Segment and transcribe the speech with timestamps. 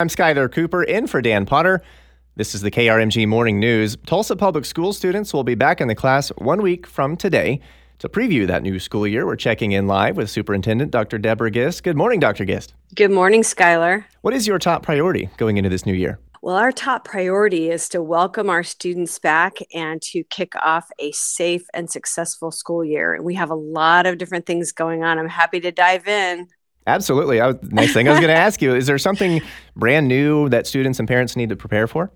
[0.00, 1.80] I'm Skylar Cooper in for Dan Potter.
[2.34, 3.96] This is the KRMG Morning News.
[4.06, 7.60] Tulsa Public School students will be back in the class one week from today.
[8.00, 11.16] To preview that new school year, we're checking in live with Superintendent Dr.
[11.18, 11.84] Deborah Gist.
[11.84, 12.44] Good morning, Dr.
[12.44, 12.74] Gist.
[12.96, 14.04] Good morning, Skylar.
[14.22, 16.18] What is your top priority going into this new year?
[16.42, 21.12] Well, our top priority is to welcome our students back and to kick off a
[21.12, 23.14] safe and successful school year.
[23.14, 25.20] And we have a lot of different things going on.
[25.20, 26.48] I'm happy to dive in.
[26.86, 27.40] Absolutely.
[27.40, 29.40] I was, next thing I was going to ask you is there something
[29.74, 32.12] brand new that students and parents need to prepare for?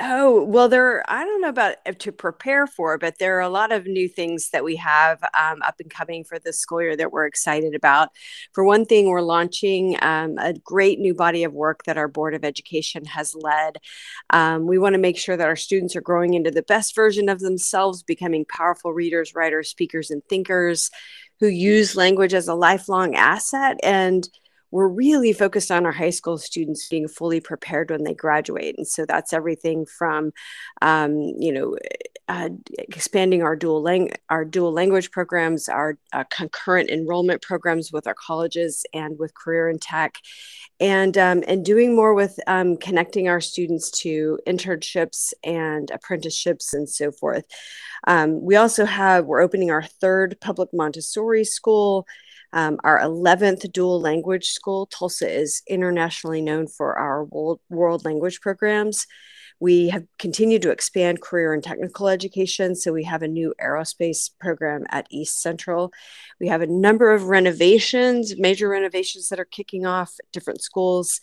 [0.00, 3.48] Oh, well, there, I don't know about uh, to prepare for, but there are a
[3.48, 6.96] lot of new things that we have um, up and coming for this school year
[6.96, 8.08] that we're excited about.
[8.52, 12.34] For one thing, we're launching um, a great new body of work that our Board
[12.34, 13.78] of Education has led.
[14.30, 17.28] Um, we want to make sure that our students are growing into the best version
[17.28, 20.90] of themselves, becoming powerful readers, writers, speakers, and thinkers
[21.44, 23.78] who use language as a lifelong asset.
[23.82, 24.26] And
[24.70, 28.76] we're really focused on our high school students being fully prepared when they graduate.
[28.78, 30.32] And so that's everything from,
[30.80, 31.76] um, you know,
[32.28, 38.06] uh, expanding our dual lang- our dual language programs, our uh, concurrent enrollment programs with
[38.06, 40.16] our colleges and with career and tech,
[40.80, 46.88] and um, and doing more with um, connecting our students to internships and apprenticeships and
[46.88, 47.44] so forth.
[48.06, 52.06] Um, we also have we're opening our third public Montessori school
[52.54, 58.40] um, our 11th dual language school, Tulsa, is internationally known for our world, world language
[58.40, 59.06] programs.
[59.58, 62.76] We have continued to expand career and technical education.
[62.76, 65.92] So we have a new aerospace program at East Central.
[66.40, 71.20] We have a number of renovations, major renovations that are kicking off at different schools,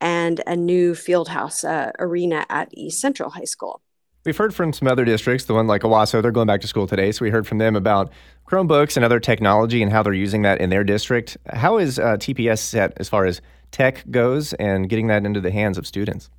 [0.00, 3.80] and a new field house uh, arena at East Central High School.
[4.24, 6.86] We've heard from some other districts, the one like Owasso, they're going back to school
[6.86, 7.10] today.
[7.10, 8.12] So we heard from them about
[8.48, 11.36] Chromebooks and other technology and how they're using that in their district.
[11.52, 13.40] How is uh, TPS set as far as
[13.72, 16.30] tech goes and getting that into the hands of students?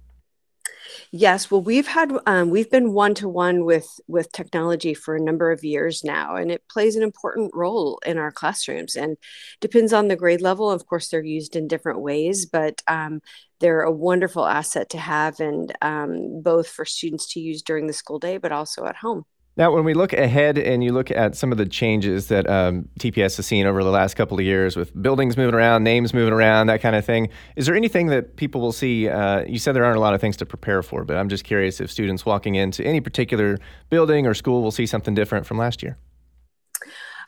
[1.15, 5.21] Yes, well, we've had um, we've been one to one with with technology for a
[5.21, 8.95] number of years now, and it plays an important role in our classrooms.
[8.95, 9.17] And
[9.61, 10.71] depends on the grade level.
[10.71, 13.21] Of course, they're used in different ways, but um,
[13.63, 17.93] they're a wonderful asset to have, and um, both for students to use during the
[17.93, 19.23] school day, but also at home.
[19.55, 22.89] Now, when we look ahead and you look at some of the changes that um,
[22.99, 26.33] TPS has seen over the last couple of years with buildings moving around, names moving
[26.33, 29.07] around, that kind of thing, is there anything that people will see?
[29.07, 31.45] Uh, you said there aren't a lot of things to prepare for, but I'm just
[31.45, 33.59] curious if students walking into any particular
[33.89, 35.97] building or school will see something different from last year.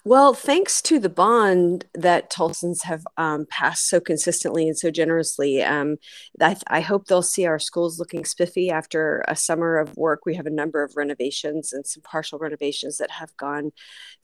[0.07, 5.63] Well, thanks to the bond that Tulsans have um, passed so consistently and so generously,
[5.63, 5.97] um,
[6.39, 10.23] I, I, hope they'll see our schools looking spiffy after a summer of work.
[10.23, 13.71] We have a number of renovations and some partial renovations that have gone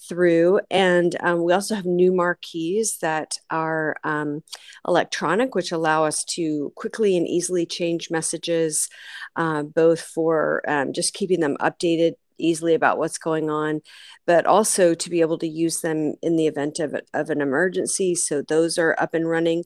[0.08, 0.59] through.
[0.69, 4.44] And um, we also have new marquees that are um,
[4.88, 8.88] electronic, which allow us to quickly and easily change messages,
[9.36, 13.81] uh, both for um, just keeping them updated easily about what's going on,
[14.25, 18.16] but also to be able to use them in the event of, of an emergency.
[18.16, 19.63] So those are up and running.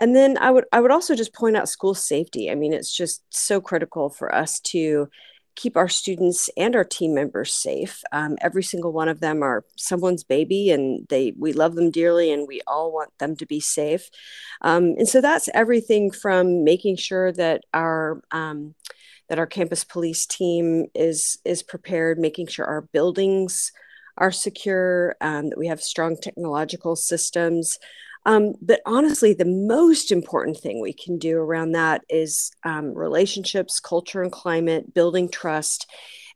[0.00, 2.50] And then I would I would also just point out school safety.
[2.50, 5.08] I mean, it's just so critical for us to
[5.58, 8.00] keep our students and our team members safe.
[8.12, 12.30] Um, every single one of them are someone's baby, and they we love them dearly,
[12.30, 14.08] and we all want them to be safe.
[14.62, 18.76] Um, and so that's everything from making sure that our um,
[19.28, 23.72] that our campus police team is is prepared, making sure our buildings
[24.16, 27.78] are secure, um, that we have strong technological systems.
[28.26, 33.80] Um, but honestly, the most important thing we can do around that is um, relationships,
[33.80, 35.86] culture and climate, building trust,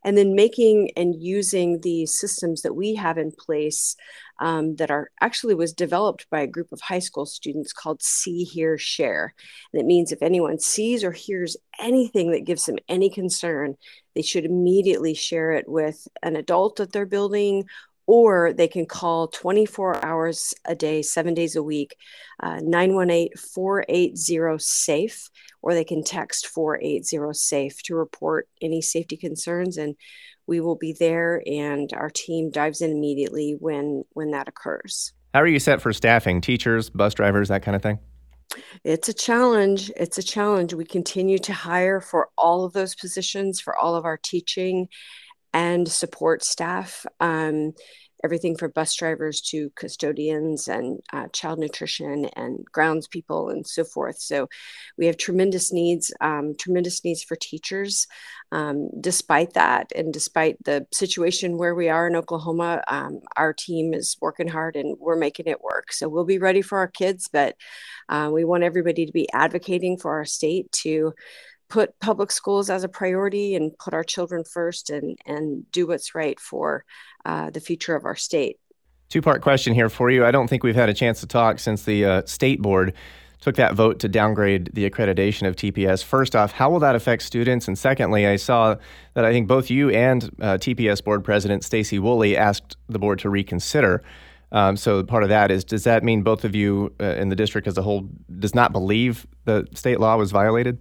[0.05, 3.97] and then making and using the systems that we have in place
[4.41, 8.45] um, that are actually was developed by a group of high school students called see
[8.45, 9.35] hear share.
[9.73, 13.77] And it means if anyone sees or hears anything that gives them any concern
[14.15, 17.65] they should immediately share it with an adult at their building
[18.07, 21.97] or they can call 24 hours a day, seven days a week,
[22.43, 25.31] uh, 918 480 SAFE,
[25.63, 29.77] or they can text 480 SAFE to report any safety concerns.
[29.77, 29.95] And
[30.47, 35.13] we will be there, and our team dives in immediately when, when that occurs.
[35.33, 36.41] How are you set for staffing?
[36.41, 37.99] Teachers, bus drivers, that kind of thing?
[38.85, 39.91] It's a challenge.
[39.97, 40.75] It's a challenge.
[40.75, 44.89] We continue to hire for all of those positions, for all of our teaching
[45.53, 47.07] and support staff.
[47.21, 47.73] Um,
[48.25, 53.85] everything from bus drivers to custodians and uh, child nutrition and grounds people and so
[53.85, 54.19] forth.
[54.19, 54.49] So
[54.97, 58.07] we have tremendous needs, um, tremendous needs for teachers.
[58.53, 63.95] Um, despite that, and despite the situation where we are in Oklahoma, um, our team
[63.95, 65.93] is working hard and we're making it work.
[65.93, 67.57] So we'll be ready for our kids, but
[68.09, 71.15] uh, we want everybody to be advocating for our state to
[71.73, 76.15] put public schools as a priority and put our children first and, and do what's
[76.15, 76.85] right for
[77.25, 78.59] uh, the future of our state.
[79.09, 80.23] Two part question here for you.
[80.23, 82.93] I don't think we've had a chance to talk since the uh, state board
[83.41, 86.05] took that vote to downgrade the accreditation of TPS.
[86.05, 87.67] First off, how will that affect students?
[87.67, 88.77] And secondly, I saw
[89.15, 93.19] that I think both you and uh, TPS board president Stacey Woolley asked the board
[93.21, 94.03] to reconsider.
[94.53, 97.37] Um, so part of that is, does that mean both of you uh, in the
[97.37, 100.79] district as a whole does not believe the state law was violated?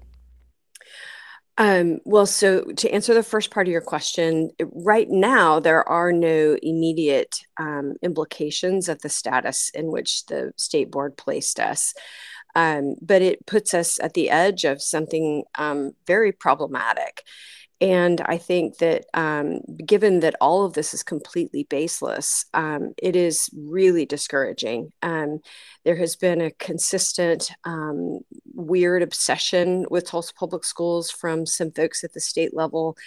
[1.61, 6.11] Um, well, so to answer the first part of your question, right now there are
[6.11, 11.93] no immediate um, implications of the status in which the state board placed us.
[12.55, 17.21] Um, but it puts us at the edge of something um, very problematic.
[17.79, 23.15] And I think that um, given that all of this is completely baseless, um, it
[23.15, 24.91] is really discouraging.
[25.83, 27.51] There has been a consistent
[28.53, 32.97] weird obsession with Tulsa Public Schools from some folks at the state level.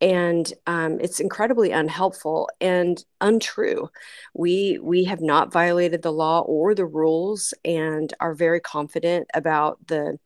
[0.00, 3.88] And um, it's incredibly unhelpful and untrue.
[4.32, 9.84] We we have not violated the law or the rules, and are very confident about
[9.88, 10.18] the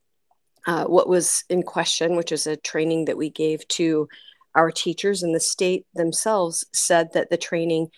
[0.66, 4.08] uh, what was in question, which is a training that we gave to
[4.54, 7.88] our teachers, and the state themselves said that the training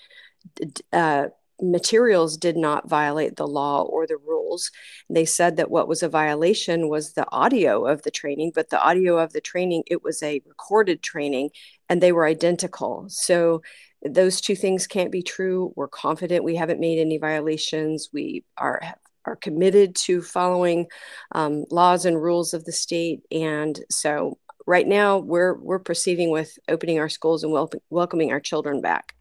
[0.93, 1.27] uh,
[1.61, 4.71] materials did not violate the law or the rules.
[5.09, 8.83] They said that what was a violation was the audio of the training, but the
[8.83, 11.51] audio of the training, it was a recorded training
[11.89, 13.07] and they were identical.
[13.09, 13.63] So
[14.03, 15.73] those two things can't be true.
[15.77, 18.11] We're confident we haven't made any violations.
[18.13, 18.81] We are
[19.27, 20.87] are committed to following
[21.33, 23.21] um, laws and rules of the state.
[23.33, 28.41] And so right now we're we're proceeding with opening our schools and wel- welcoming our
[28.41, 29.14] children back.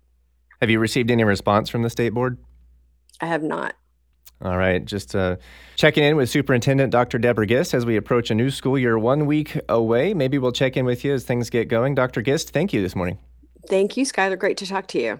[0.63, 2.37] Have you received any response from the state board?
[3.19, 3.75] I have not.
[4.41, 5.35] All right, just uh,
[5.75, 7.19] checking in with Superintendent Dr.
[7.19, 10.13] Deborah Gist as we approach a new school year one week away.
[10.13, 11.95] Maybe we'll check in with you as things get going.
[11.95, 12.21] Dr.
[12.21, 13.17] Gist, thank you this morning.
[13.67, 14.39] Thank you, Skylar.
[14.39, 15.19] Great to talk to you.